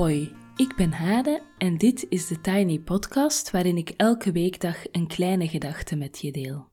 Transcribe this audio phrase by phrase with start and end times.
[0.00, 5.06] Hoi, ik ben Hade en dit is de Tiny Podcast waarin ik elke weekdag een
[5.06, 6.68] kleine gedachte met je deel.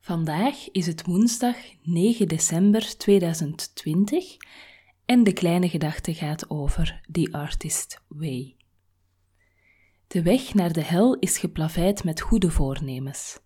[0.00, 4.36] Vandaag is het woensdag 9 december 2020
[5.04, 8.56] en de kleine gedachte gaat over The Artist Way.
[10.06, 13.40] De weg naar de hel is geplaveid met goede voornemens.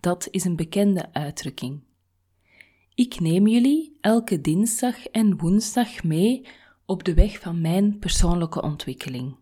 [0.00, 1.82] Dat is een bekende uitdrukking.
[2.94, 6.46] Ik neem jullie elke dinsdag en woensdag mee
[6.86, 9.36] op de weg van mijn persoonlijke ontwikkeling.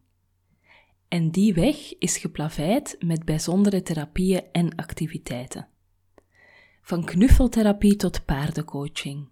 [1.08, 5.68] En die weg is geplaveid met bijzondere therapieën en activiteiten.
[6.82, 9.28] Van knuffeltherapie tot paardencoaching.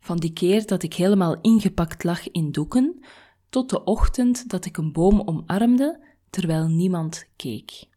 [0.00, 3.04] Van die keer dat ik helemaal ingepakt lag in doeken,
[3.48, 7.90] tot de ochtend dat ik een boom omarmde terwijl niemand keek.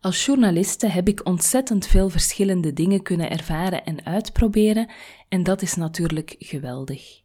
[0.00, 4.90] Als journaliste heb ik ontzettend veel verschillende dingen kunnen ervaren en uitproberen,
[5.28, 7.22] en dat is natuurlijk geweldig.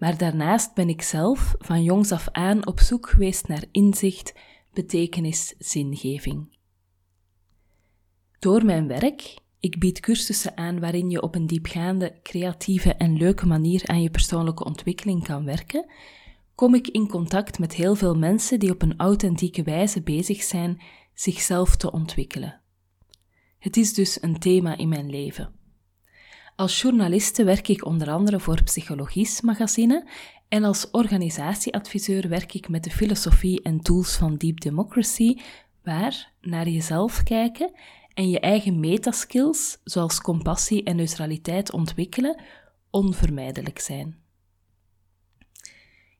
[0.00, 4.34] Maar daarnaast ben ik zelf van jongs af aan op zoek geweest naar inzicht,
[4.72, 6.56] betekenis, zingeving.
[8.38, 13.46] Door mijn werk, ik bied cursussen aan waarin je op een diepgaande, creatieve en leuke
[13.46, 15.90] manier aan je persoonlijke ontwikkeling kan werken,
[16.54, 20.82] kom ik in contact met heel veel mensen die op een authentieke wijze bezig zijn
[21.14, 22.60] zichzelf te ontwikkelen.
[23.58, 25.59] Het is dus een thema in mijn leven.
[26.60, 30.08] Als journaliste werk ik onder andere voor Psychologies magazine
[30.48, 35.36] en als organisatieadviseur werk ik met de filosofie en tools van Deep Democracy,
[35.82, 37.72] waar naar jezelf kijken
[38.14, 42.42] en je eigen metaskills, zoals compassie en neutraliteit ontwikkelen,
[42.90, 44.16] onvermijdelijk zijn.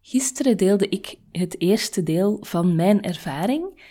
[0.00, 3.83] Gisteren deelde ik het eerste deel van mijn ervaring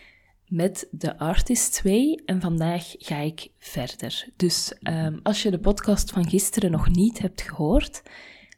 [0.50, 4.30] met de Artist Way en vandaag ga ik verder.
[4.36, 8.04] Dus um, als je de podcast van gisteren nog niet hebt gehoord,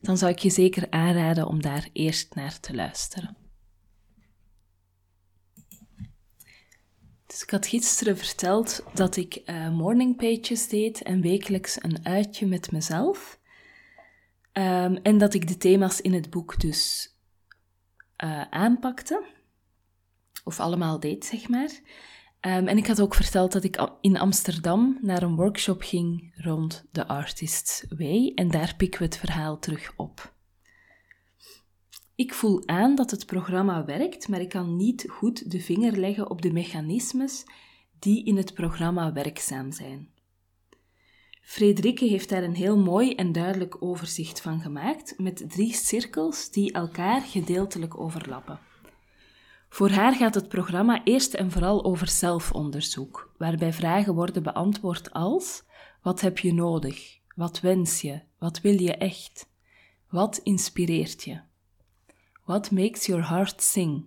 [0.01, 3.37] dan zou ik je zeker aanraden om daar eerst naar te luisteren.
[7.25, 12.47] Dus ik had gisteren verteld dat ik uh, morning pages deed en wekelijks een uitje
[12.47, 13.39] met mezelf.
[14.53, 17.13] Um, en dat ik de thema's in het boek dus
[18.23, 19.23] uh, aanpakte
[20.43, 21.69] of allemaal deed, zeg maar.
[22.41, 26.85] Um, en ik had ook verteld dat ik in Amsterdam naar een workshop ging rond
[26.91, 30.33] de Artist's Way en daar pikken we het verhaal terug op.
[32.15, 36.29] Ik voel aan dat het programma werkt, maar ik kan niet goed de vinger leggen
[36.29, 37.43] op de mechanismes
[37.99, 40.09] die in het programma werkzaam zijn.
[41.41, 46.71] Frederike heeft daar een heel mooi en duidelijk overzicht van gemaakt met drie cirkels die
[46.71, 48.59] elkaar gedeeltelijk overlappen.
[49.73, 55.63] Voor haar gaat het programma eerst en vooral over zelfonderzoek, waarbij vragen worden beantwoord als:
[56.01, 57.19] wat heb je nodig?
[57.35, 58.21] Wat wens je?
[58.37, 59.49] Wat wil je echt?
[60.09, 61.39] Wat inspireert je?
[62.43, 64.05] What makes your heart sing?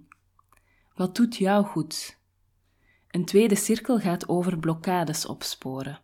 [0.94, 2.18] Wat doet jou goed?
[3.10, 6.00] Een tweede cirkel gaat over blokkades opsporen.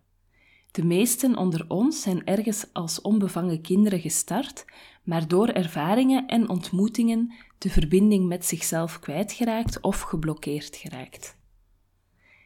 [0.70, 4.64] De meesten onder ons zijn ergens als onbevangen kinderen gestart,
[5.02, 11.38] maar door ervaringen en ontmoetingen de verbinding met zichzelf kwijtgeraakt of geblokkeerd geraakt.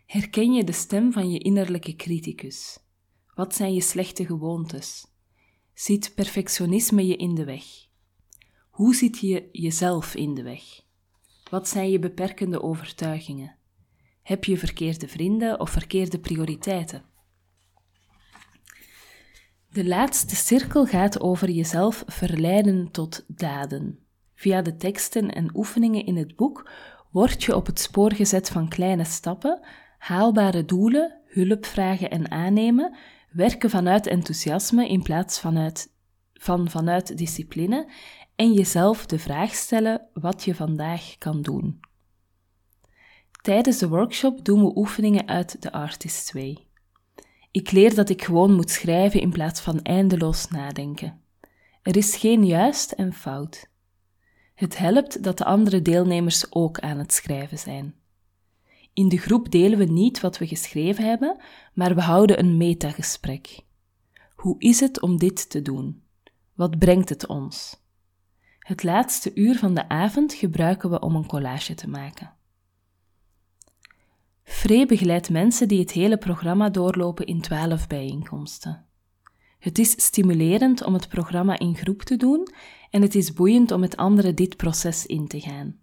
[0.06, 2.78] Herken je de stem van je innerlijke criticus?
[3.34, 5.06] Wat zijn je slechte gewoontes?
[5.74, 7.64] Ziet perfectionisme je in de weg?
[8.70, 10.62] Hoe zit je jezelf in de weg?
[11.50, 13.56] Wat zijn je beperkende overtuigingen?
[14.22, 17.04] Heb je verkeerde vrienden of verkeerde prioriteiten?
[19.74, 23.98] De laatste cirkel gaat over jezelf verleiden tot daden.
[24.34, 26.70] Via de teksten en oefeningen in het boek
[27.10, 29.60] word je op het spoor gezet van kleine stappen,
[29.98, 32.96] haalbare doelen, hulpvragen en aannemen,
[33.30, 35.92] werken vanuit enthousiasme in plaats vanuit,
[36.32, 37.90] van vanuit discipline
[38.36, 41.80] en jezelf de vraag stellen wat je vandaag kan doen.
[43.42, 46.66] Tijdens de workshop doen we oefeningen uit de Artist's Way.
[47.54, 51.20] Ik leer dat ik gewoon moet schrijven in plaats van eindeloos nadenken.
[51.82, 53.68] Er is geen juist en fout.
[54.54, 57.94] Het helpt dat de andere deelnemers ook aan het schrijven zijn.
[58.92, 61.36] In de groep delen we niet wat we geschreven hebben,
[61.72, 63.60] maar we houden een metagesprek.
[64.34, 66.02] Hoe is het om dit te doen?
[66.54, 67.82] Wat brengt het ons?
[68.58, 72.32] Het laatste uur van de avond gebruiken we om een collage te maken.
[74.44, 78.86] Free begeleidt mensen die het hele programma doorlopen in twaalf bijeenkomsten.
[79.58, 82.48] Het is stimulerend om het programma in groep te doen
[82.90, 85.78] en het is boeiend om met anderen dit proces in te gaan.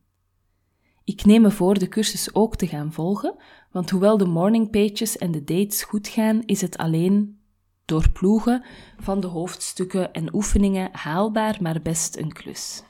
[1.03, 3.35] Ik neem me voor de cursus ook te gaan volgen,
[3.71, 7.39] want hoewel de morning pages en de dates goed gaan, is het alleen
[7.85, 8.63] door ploegen
[8.97, 12.83] van de hoofdstukken en oefeningen haalbaar, maar best een klus.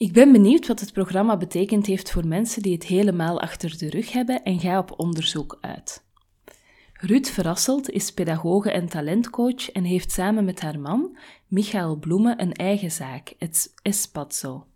[0.00, 3.90] Ik ben benieuwd wat het programma betekend heeft voor mensen die het helemaal achter de
[3.90, 6.04] rug hebben en ga op onderzoek uit.
[6.92, 12.52] Ruud Verrasselt is pedagoge en talentcoach en heeft samen met haar man, Michael Bloemen, een
[12.52, 14.66] eigen zaak, het Espazzo.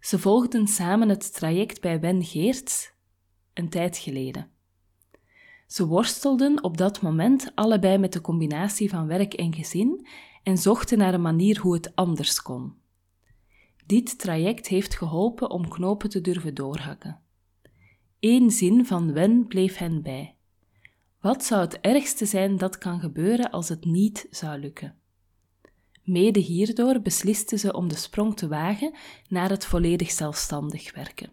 [0.00, 2.92] Ze volgden samen het traject bij Ben Geerts
[3.54, 4.50] een tijd geleden.
[5.66, 10.06] Ze worstelden op dat moment allebei met de combinatie van werk en gezin
[10.42, 12.80] en zochten naar een manier hoe het anders kon.
[13.92, 17.20] Dit traject heeft geholpen om knopen te durven doorhakken.
[18.20, 20.36] Eén zin van Wen bleef hen bij.
[21.20, 24.98] Wat zou het ergste zijn dat kan gebeuren als het niet zou lukken?
[26.02, 28.94] Mede hierdoor beslisten ze om de sprong te wagen
[29.28, 31.30] naar het volledig zelfstandig werken.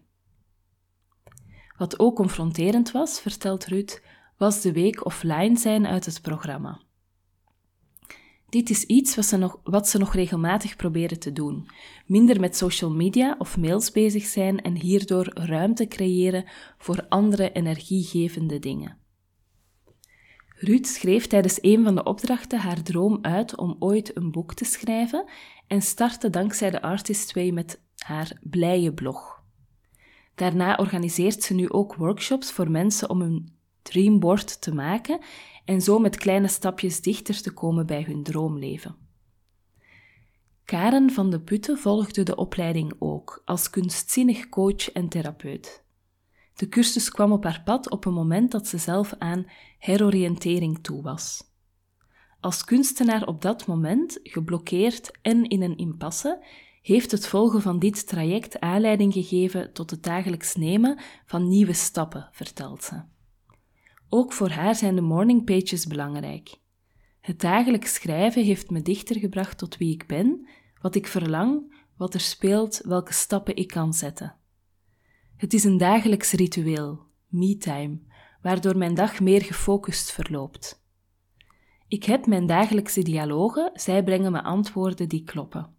[1.76, 4.02] Wat ook confronterend was, vertelt Ruud,
[4.36, 6.80] was de week offline zijn uit het programma.
[8.50, 11.68] Dit is iets wat ze, nog, wat ze nog regelmatig proberen te doen.
[12.06, 16.44] Minder met social media of mails bezig zijn en hierdoor ruimte creëren
[16.78, 18.98] voor andere energiegevende dingen.
[20.62, 24.64] Ruud schreef tijdens een van de opdrachten haar droom uit om ooit een boek te
[24.64, 25.24] schrijven
[25.66, 29.42] en startte dankzij de Artist Way met haar blije blog.
[30.34, 33.59] Daarna organiseert ze nu ook workshops voor mensen om hun
[33.90, 35.20] dreamboard te maken
[35.64, 38.96] en zo met kleine stapjes dichter te komen bij hun droomleven.
[40.64, 45.84] Karen van de Putten volgde de opleiding ook als kunstzinnig coach en therapeut.
[46.54, 49.46] De cursus kwam op haar pad op een moment dat ze zelf aan
[49.78, 51.48] heroriëntering toe was.
[52.40, 56.44] Als kunstenaar op dat moment, geblokkeerd en in een impasse,
[56.82, 62.28] heeft het volgen van dit traject aanleiding gegeven tot het dagelijks nemen van nieuwe stappen,
[62.32, 63.02] vertelt ze.
[64.12, 66.58] Ook voor haar zijn de morning pages belangrijk.
[67.20, 70.48] Het dagelijks schrijven heeft me dichter gebracht tot wie ik ben,
[70.80, 74.36] wat ik verlang, wat er speelt, welke stappen ik kan zetten.
[75.36, 77.98] Het is een dagelijks ritueel, me-time,
[78.42, 80.84] waardoor mijn dag meer gefocust verloopt.
[81.88, 85.74] Ik heb mijn dagelijkse dialogen, zij brengen me antwoorden die kloppen.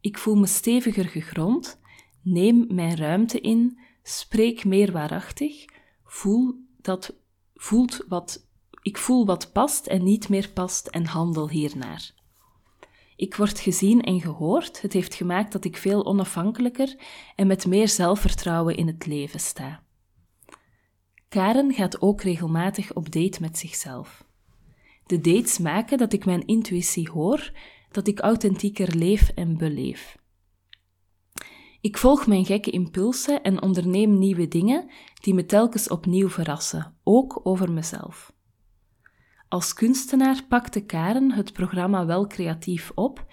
[0.00, 1.80] Ik voel me steviger gegrond,
[2.22, 5.64] neem mijn ruimte in, spreek meer waarachtig,
[6.04, 7.21] voel dat
[7.62, 8.46] voelt wat,
[8.82, 12.10] ik voel wat past en niet meer past en handel hiernaar.
[13.16, 14.80] Ik word gezien en gehoord.
[14.80, 16.96] Het heeft gemaakt dat ik veel onafhankelijker
[17.36, 19.82] en met meer zelfvertrouwen in het leven sta.
[21.28, 24.24] Karen gaat ook regelmatig op date met zichzelf.
[25.06, 27.52] De dates maken dat ik mijn intuïtie hoor,
[27.90, 30.16] dat ik authentieker leef en beleef.
[31.82, 34.90] Ik volg mijn gekke impulsen en onderneem nieuwe dingen
[35.20, 38.32] die me telkens opnieuw verrassen, ook over mezelf.
[39.48, 43.26] Als kunstenaar pakte Karen het programma wel creatief op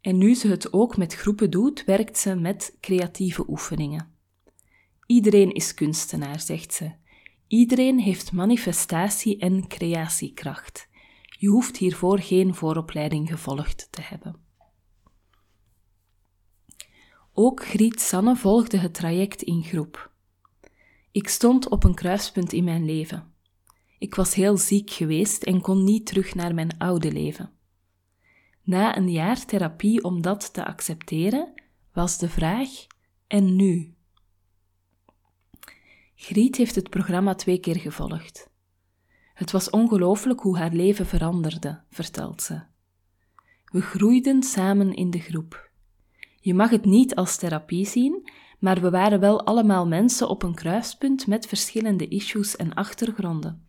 [0.00, 4.14] en nu ze het ook met groepen doet, werkt ze met creatieve oefeningen.
[5.06, 6.92] Iedereen is kunstenaar, zegt ze.
[7.46, 10.88] Iedereen heeft manifestatie- en creatiekracht.
[11.38, 14.51] Je hoeft hiervoor geen vooropleiding gevolgd te hebben.
[17.34, 20.10] Ook Griet Sanne volgde het traject in groep.
[21.10, 23.32] Ik stond op een kruispunt in mijn leven.
[23.98, 27.50] Ik was heel ziek geweest en kon niet terug naar mijn oude leven.
[28.62, 31.52] Na een jaar therapie om dat te accepteren,
[31.92, 32.68] was de vraag:
[33.26, 33.94] en nu?
[36.14, 38.50] Griet heeft het programma twee keer gevolgd.
[39.34, 42.62] Het was ongelooflijk hoe haar leven veranderde, vertelt ze.
[43.64, 45.70] We groeiden samen in de groep.
[46.42, 50.54] Je mag het niet als therapie zien, maar we waren wel allemaal mensen op een
[50.54, 53.66] kruispunt met verschillende issues en achtergronden.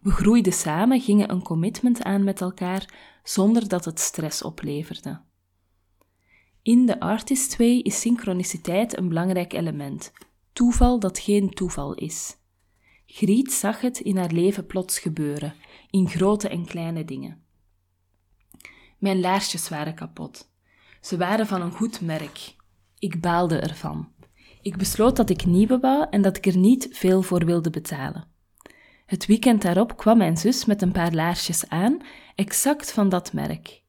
[0.00, 5.20] We groeiden samen, gingen een commitment aan met elkaar zonder dat het stress opleverde.
[6.62, 10.12] In de Artist Way is synchroniciteit een belangrijk element,
[10.52, 12.36] toeval dat geen toeval is.
[13.06, 15.54] Griet zag het in haar leven plots gebeuren,
[15.90, 17.44] in grote en kleine dingen.
[18.98, 20.51] Mijn laarsjes waren kapot.
[21.02, 22.54] Ze waren van een goed merk.
[22.98, 24.08] Ik baalde ervan.
[24.60, 28.24] Ik besloot dat ik nieuwe wou en dat ik er niet veel voor wilde betalen.
[29.06, 31.98] Het weekend daarop kwam mijn zus met een paar laarsjes aan,
[32.34, 33.82] exact van dat merk.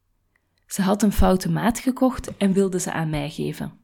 [0.68, 3.80] Ze had een foute maat gekocht en wilde ze aan mij geven.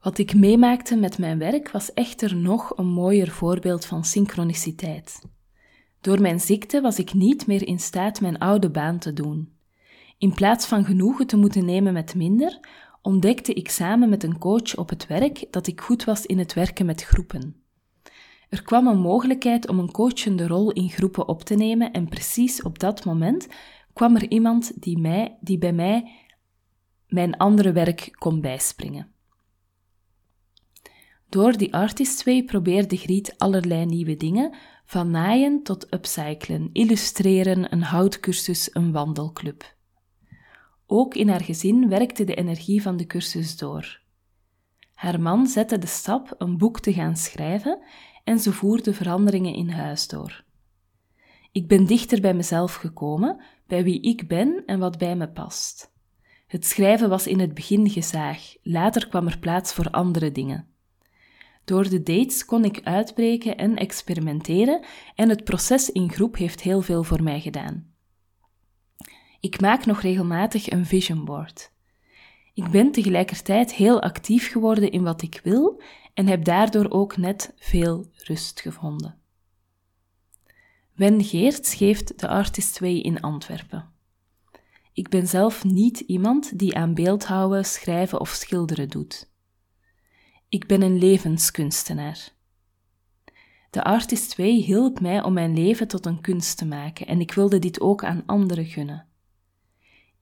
[0.00, 5.22] Wat ik meemaakte met mijn werk was echter nog een mooier voorbeeld van synchroniciteit.
[6.00, 9.55] Door mijn ziekte was ik niet meer in staat mijn oude baan te doen.
[10.18, 12.60] In plaats van genoegen te moeten nemen met minder,
[13.02, 16.54] ontdekte ik samen met een coach op het werk dat ik goed was in het
[16.54, 17.64] werken met groepen.
[18.48, 22.62] Er kwam een mogelijkheid om een coachende rol in groepen op te nemen en precies
[22.62, 23.48] op dat moment
[23.92, 26.12] kwam er iemand die, mij, die bij mij
[27.08, 29.12] mijn andere werk kon bijspringen.
[31.28, 34.54] Door die Artist Way probeerde Griet allerlei nieuwe dingen,
[34.84, 39.75] van naaien tot upcyclen, illustreren, een houtcursus, een wandelclub.
[40.86, 44.00] Ook in haar gezin werkte de energie van de cursus door.
[44.94, 47.78] Haar man zette de stap een boek te gaan schrijven
[48.24, 50.44] en ze voerde veranderingen in huis door.
[51.52, 55.94] Ik ben dichter bij mezelf gekomen, bij wie ik ben en wat bij me past.
[56.46, 60.68] Het schrijven was in het begin gezaag, later kwam er plaats voor andere dingen.
[61.64, 66.80] Door de dates kon ik uitbreken en experimenteren en het proces in groep heeft heel
[66.80, 67.95] veel voor mij gedaan.
[69.46, 71.72] Ik maak nog regelmatig een vision board.
[72.54, 75.82] Ik ben tegelijkertijd heel actief geworden in wat ik wil
[76.14, 79.18] en heb daardoor ook net veel rust gevonden.
[80.94, 83.92] Wen Geerts geeft de Artist Way in Antwerpen.
[84.92, 89.30] Ik ben zelf niet iemand die aan beeldhouden, schrijven of schilderen doet.
[90.48, 92.32] Ik ben een levenskunstenaar.
[93.70, 97.32] De Artist Way hielp mij om mijn leven tot een kunst te maken en ik
[97.32, 99.06] wilde dit ook aan anderen gunnen.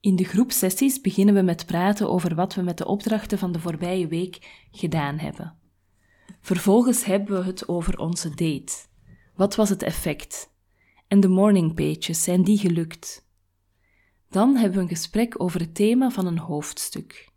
[0.05, 3.59] In de groepsessies beginnen we met praten over wat we met de opdrachten van de
[3.59, 5.55] voorbije week gedaan hebben.
[6.41, 8.73] Vervolgens hebben we het over onze date.
[9.35, 10.53] Wat was het effect?
[11.07, 13.27] En de morning pages, zijn die gelukt?
[14.29, 17.29] Dan hebben we een gesprek over het thema van een hoofdstuk.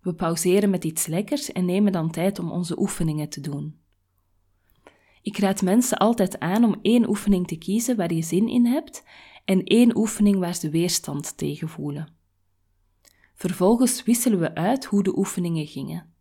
[0.00, 3.78] We pauzeren met iets lekkers en nemen dan tijd om onze oefeningen te doen.
[5.22, 9.04] Ik raad mensen altijd aan om één oefening te kiezen waar je zin in hebt
[9.44, 12.14] en één oefening waar ze weerstand tegen voelen.
[13.34, 16.12] Vervolgens wisselen we uit hoe de oefeningen gingen.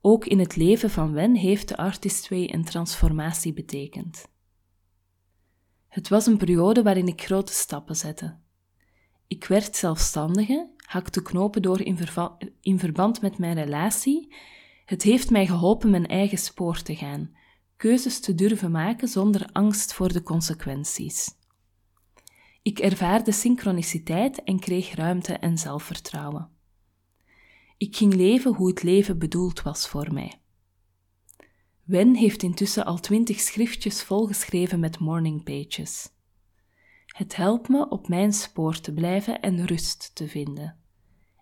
[0.00, 4.28] Ook in het leven van Wen heeft de Artist Way een transformatie betekend.
[5.88, 8.38] Het was een periode waarin ik grote stappen zette.
[9.26, 11.80] Ik werd zelfstandige, hakte knopen door
[12.60, 14.34] in verband met mijn relatie.
[14.84, 17.36] Het heeft mij geholpen mijn eigen spoor te gaan,
[17.76, 21.28] keuzes te durven maken zonder angst voor de consequenties.
[22.66, 26.50] Ik ervaarde synchroniciteit en kreeg ruimte en zelfvertrouwen.
[27.76, 30.40] Ik ging leven hoe het leven bedoeld was voor mij.
[31.84, 36.10] Wen heeft intussen al twintig schriftjes volgeschreven met morning pages.
[37.06, 40.78] Het helpt me op mijn spoor te blijven en rust te vinden.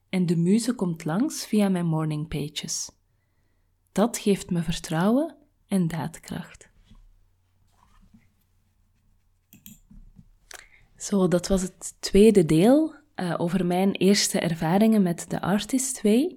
[0.08, 2.90] En de muze komt langs via mijn morning pages.
[3.92, 6.72] Dat geeft me vertrouwen en daadkracht.
[11.04, 16.36] Zo, dat was het tweede deel uh, over mijn eerste ervaringen met de Artist Way.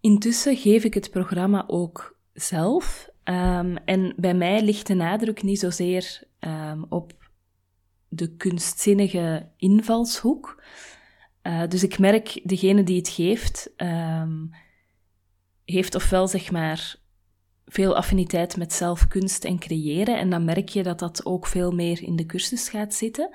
[0.00, 3.08] Intussen geef ik het programma ook zelf.
[3.24, 7.12] Um, en bij mij ligt de nadruk niet zozeer um, op
[8.08, 10.62] de kunstzinnige invalshoek.
[11.42, 14.50] Uh, dus ik merk, degene die het geeft, um,
[15.64, 16.96] heeft ofwel zeg maar
[17.66, 20.18] veel affiniteit met zelfkunst en creëren.
[20.18, 23.34] En dan merk je dat dat ook veel meer in de cursus gaat zitten.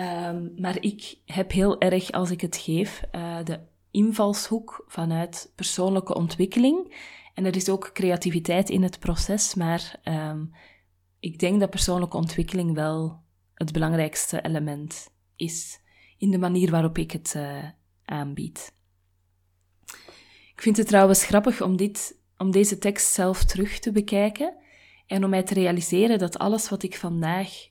[0.00, 6.14] Um, maar ik heb heel erg, als ik het geef, uh, de invalshoek vanuit persoonlijke
[6.14, 6.94] ontwikkeling.
[7.34, 10.52] En er is ook creativiteit in het proces, maar um,
[11.20, 13.22] ik denk dat persoonlijke ontwikkeling wel
[13.54, 15.80] het belangrijkste element is
[16.18, 17.64] in de manier waarop ik het uh,
[18.04, 18.72] aanbied.
[20.52, 24.54] Ik vind het trouwens grappig om, dit, om deze tekst zelf terug te bekijken
[25.06, 27.68] en om mij te realiseren dat alles wat ik vandaag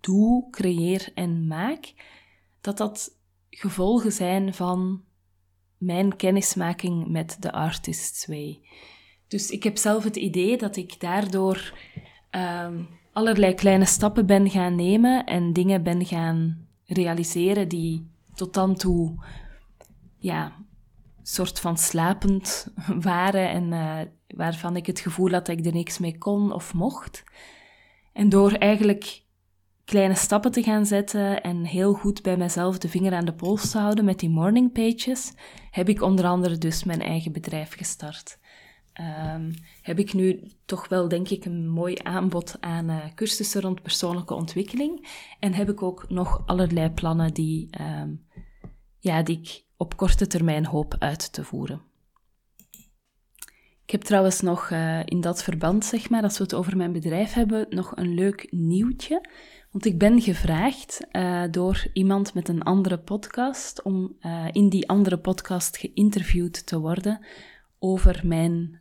[0.00, 1.94] doe, creëer en maak,
[2.60, 3.10] dat dat
[3.50, 5.04] gevolgen zijn van
[5.78, 8.60] mijn kennismaking met de Artist's Way.
[9.28, 11.72] Dus ik heb zelf het idee dat ik daardoor
[12.30, 18.74] um, allerlei kleine stappen ben gaan nemen en dingen ben gaan realiseren die tot dan
[18.74, 19.14] toe
[20.18, 20.52] ja,
[21.22, 22.68] soort van slapend
[23.00, 24.00] waren en uh,
[24.36, 27.24] waarvan ik het gevoel had dat ik er niks mee kon of mocht.
[28.12, 29.22] En door eigenlijk
[29.86, 33.70] kleine stappen te gaan zetten en heel goed bij mezelf de vinger aan de pols
[33.70, 35.32] te houden met die morning pages,
[35.70, 38.38] heb ik onder andere dus mijn eigen bedrijf gestart.
[39.34, 43.82] Um, heb ik nu toch wel, denk ik, een mooi aanbod aan uh, cursussen rond
[43.82, 45.08] persoonlijke ontwikkeling.
[45.38, 48.26] En heb ik ook nog allerlei plannen die, um,
[48.98, 51.82] ja, die ik op korte termijn hoop uit te voeren.
[53.84, 56.92] Ik heb trouwens nog uh, in dat verband, zeg maar, als we het over mijn
[56.92, 59.28] bedrijf hebben, nog een leuk nieuwtje.
[59.76, 64.88] Want ik ben gevraagd uh, door iemand met een andere podcast om uh, in die
[64.88, 67.24] andere podcast geïnterviewd te worden
[67.78, 68.80] over mijn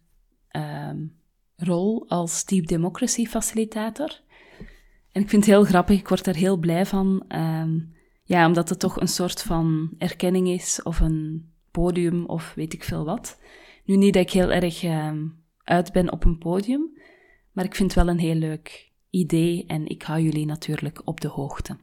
[0.51, 1.15] um,
[1.55, 4.21] rol als Deep Democracy facilitator.
[5.11, 7.25] En ik vind het heel grappig, ik word er heel blij van.
[7.29, 12.73] Um, ja, omdat het toch een soort van erkenning is of een podium of weet
[12.73, 13.39] ik veel wat.
[13.85, 15.27] Nu niet dat ik heel erg ehm,
[15.63, 16.97] uit ben op een podium,
[17.51, 21.21] maar ik vind het wel een heel leuk idee en ik hou jullie natuurlijk op
[21.21, 21.77] de hoogte.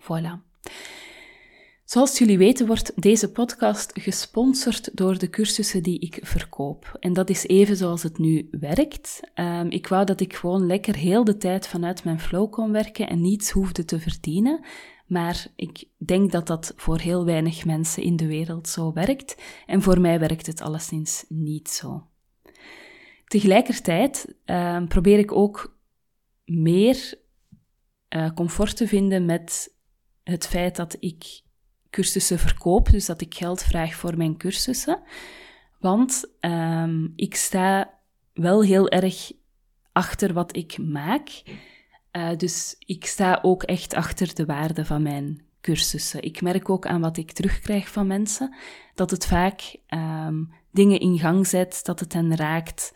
[0.00, 0.44] Voilà.
[1.84, 6.96] Zoals jullie weten wordt deze podcast gesponsord door de cursussen die ik verkoop.
[7.00, 9.20] En dat is even zoals het nu werkt.
[9.34, 13.08] Um, ik wou dat ik gewoon lekker heel de tijd vanuit mijn flow kon werken
[13.08, 14.64] en niets hoefde te verdienen.
[15.06, 19.42] Maar ik denk dat dat voor heel weinig mensen in de wereld zo werkt.
[19.66, 22.06] En voor mij werkt het alleszins niet zo.
[23.26, 25.75] Tegelijkertijd uh, probeer ik ook
[26.46, 27.14] meer
[28.16, 29.74] uh, comfort te vinden met
[30.22, 31.40] het feit dat ik
[31.90, 35.02] cursussen verkoop, dus dat ik geld vraag voor mijn cursussen.
[35.78, 37.98] Want um, ik sta
[38.32, 39.32] wel heel erg
[39.92, 41.42] achter wat ik maak.
[42.12, 46.22] Uh, dus ik sta ook echt achter de waarde van mijn cursussen.
[46.22, 48.54] Ik merk ook aan wat ik terugkrijg van mensen,
[48.94, 52.92] dat het vaak um, dingen in gang zet, dat het hen raakt.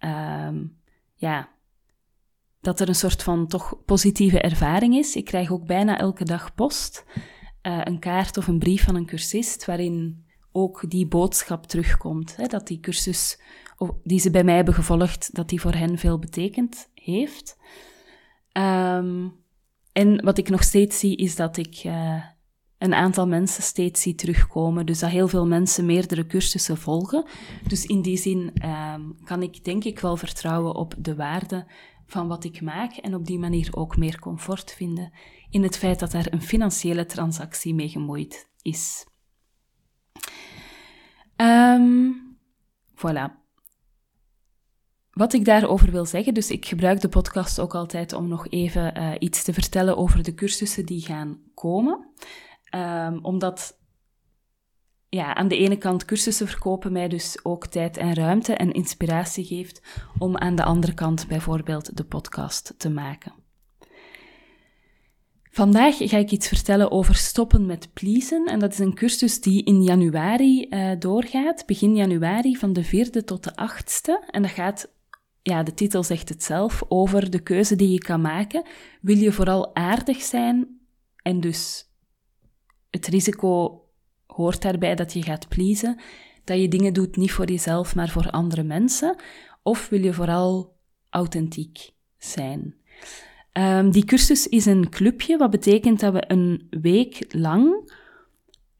[0.00, 0.78] Um,
[1.14, 1.48] ja,
[2.66, 5.16] dat er een soort van toch positieve ervaring is.
[5.16, 7.04] Ik krijg ook bijna elke dag post,
[7.62, 12.36] uh, een kaart of een brief van een cursist, waarin ook die boodschap terugkomt.
[12.36, 13.40] Hè, dat die cursus
[14.02, 17.58] die ze bij mij hebben gevolgd, dat die voor hen veel betekend heeft.
[18.52, 19.34] Um,
[19.92, 22.22] en wat ik nog steeds zie, is dat ik uh,
[22.78, 24.86] een aantal mensen steeds zie terugkomen.
[24.86, 27.24] Dus dat heel veel mensen meerdere cursussen volgen.
[27.66, 31.66] Dus in die zin um, kan ik denk ik wel vertrouwen op de waarde
[32.06, 35.12] van wat ik maak en op die manier ook meer comfort vinden
[35.50, 39.06] in het feit dat er een financiële transactie mee gemoeid is.
[41.36, 42.38] Um,
[42.94, 43.44] voilà.
[45.10, 48.98] Wat ik daarover wil zeggen, dus ik gebruik de podcast ook altijd om nog even
[48.98, 52.12] uh, iets te vertellen over de cursussen die gaan komen.
[52.74, 53.78] Um, omdat
[55.16, 59.44] ja, aan de ene kant cursussen verkopen mij dus ook tijd en ruimte en inspiratie
[59.44, 59.82] geeft
[60.18, 63.32] om aan de andere kant bijvoorbeeld de podcast te maken.
[65.50, 68.46] Vandaag ga ik iets vertellen over stoppen met pleasen.
[68.46, 73.24] En dat is een cursus die in januari uh, doorgaat, begin januari van de 4e
[73.24, 74.30] tot de 8e.
[74.30, 74.92] En dat gaat,
[75.42, 78.62] ja, de titel zegt het zelf, over de keuze die je kan maken.
[79.00, 80.78] Wil je vooral aardig zijn
[81.22, 81.90] en dus
[82.90, 83.80] het risico
[84.36, 86.00] hoort daarbij dat je gaat pleasen,
[86.44, 89.16] dat je dingen doet niet voor jezelf, maar voor andere mensen?
[89.62, 90.76] Of wil je vooral
[91.10, 92.74] authentiek zijn?
[93.52, 97.92] Um, die cursus is een clubje, wat betekent dat we een week lang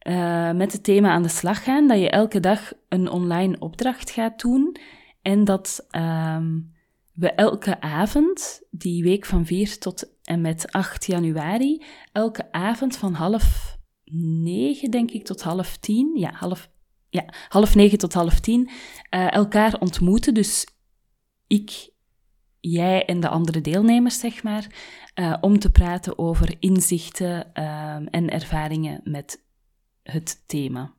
[0.07, 4.11] uh, met het thema aan de slag gaan, dat je elke dag een online opdracht
[4.11, 4.77] gaat doen
[5.23, 6.75] en dat um,
[7.13, 13.13] we elke avond, die week van 4 tot en met 8 januari, elke avond van
[13.13, 13.76] half
[14.13, 16.19] negen, denk ik, tot half tien.
[16.19, 16.71] Ja, half,
[17.09, 18.71] ja, half negen tot half tien.
[19.15, 20.35] Uh, elkaar ontmoeten.
[20.35, 20.67] Dus
[21.47, 21.91] ik,
[22.61, 24.67] jij en de andere deelnemers, zeg maar.
[25.15, 29.45] Uh, om te praten over inzichten uh, en ervaringen met
[30.03, 30.95] het thema.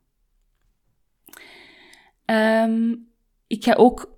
[2.24, 3.08] Um,
[3.46, 4.17] ik ga ook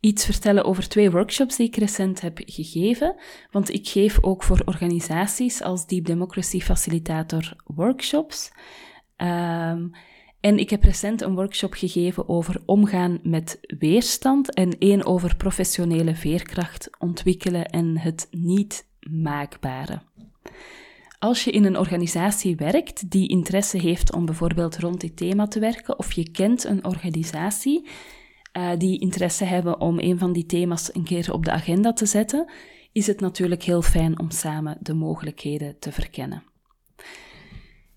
[0.00, 3.14] iets vertellen over twee workshops die ik recent heb gegeven.
[3.50, 8.50] Want ik geef ook voor organisaties als Deep Democracy Facilitator workshops.
[9.16, 9.90] Um,
[10.40, 16.14] en ik heb recent een workshop gegeven over omgaan met weerstand en één over professionele
[16.14, 20.00] veerkracht ontwikkelen en het niet maakbare.
[21.18, 25.60] Als je in een organisatie werkt die interesse heeft om bijvoorbeeld rond dit thema te
[25.60, 27.88] werken, of je kent een organisatie
[28.52, 32.06] uh, die interesse hebben om een van die thema's een keer op de agenda te
[32.06, 32.50] zetten,
[32.92, 36.42] is het natuurlijk heel fijn om samen de mogelijkheden te verkennen.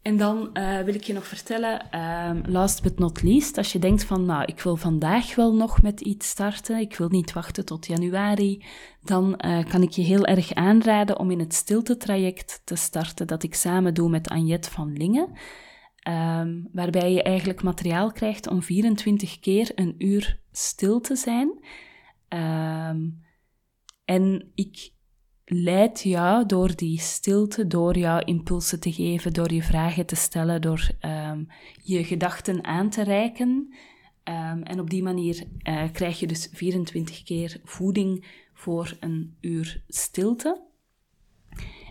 [0.02, 3.80] En dan uh, wil ik je nog vertellen, uh, last but not least, als je
[3.80, 7.66] denkt van, nou, ik wil vandaag wel nog met iets starten, ik wil niet wachten
[7.66, 8.64] tot januari,
[9.04, 13.44] dan uh, kan ik je heel erg aanraden om in het stilte-traject te starten dat
[13.44, 15.30] ik samen doe met Anjet van Lingen.
[16.10, 21.66] Um, waarbij je eigenlijk materiaal krijgt om 24 keer een uur stil te zijn.
[22.30, 23.24] Um,
[24.06, 24.92] en ik
[25.46, 30.62] leid jou door die stilte, door jouw impulsen te geven, door je vragen te stellen,
[30.62, 31.48] door um,
[31.84, 33.74] je gedachten aan te reiken.
[34.64, 40.62] en op die manier uh, krijg je dus 24 keer voeding voor een uur stilte.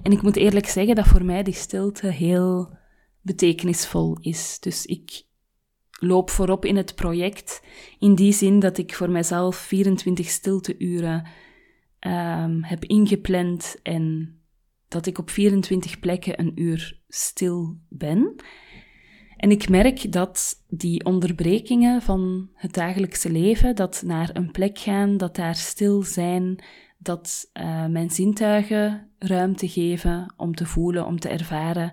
[0.02, 2.80] En ik moet eerlijk zeggen dat voor mij die stilte heel
[3.22, 4.58] betekenisvol is.
[4.60, 5.24] Dus ik
[6.00, 7.62] loop voorop in het project
[7.98, 11.26] in die zin dat ik voor mezelf 24 stilteuren
[12.00, 14.36] um, heb ingepland en
[14.88, 18.34] dat ik op 24 plekken een uur stil ben.
[19.36, 25.16] En ik merk dat die onderbrekingen van het dagelijkse leven, dat naar een plek gaan,
[25.16, 26.64] dat daar stil zijn,
[26.98, 31.92] dat uh, mijn zintuigen ruimte geven om te voelen, om te ervaren,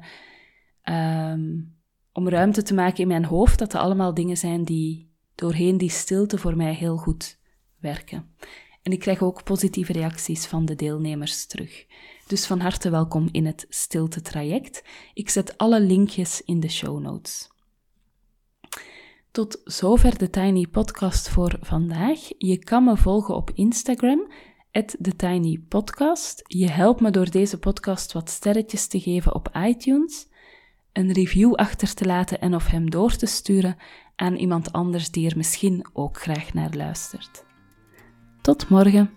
[0.89, 1.77] um,
[2.13, 5.89] om ruimte te maken in mijn hoofd, dat er allemaal dingen zijn die doorheen die
[5.89, 7.39] stilte voor mij heel goed
[7.79, 8.35] werken.
[8.81, 11.85] En ik krijg ook positieve reacties van de deelnemers terug.
[12.27, 14.83] Dus van harte welkom in het stilte traject.
[15.13, 17.49] Ik zet alle linkjes in de show notes.
[19.31, 22.19] Tot zover de Tiny Podcast voor vandaag.
[22.37, 24.31] Je kan me volgen op Instagram,
[24.71, 26.41] TheTinyPodcast.
[26.47, 30.27] Je helpt me door deze podcast wat sterretjes te geven op iTunes,
[30.93, 33.77] een review achter te laten en of hem door te sturen
[34.15, 37.45] aan iemand anders die er misschien ook graag naar luistert.
[38.41, 39.09] Tot morgen.